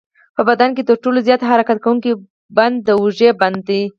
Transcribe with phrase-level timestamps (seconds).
[0.35, 2.11] په بدن کې تر ټولو زیات حرکت کوونکی
[2.57, 3.81] بند د اوږې بند دی.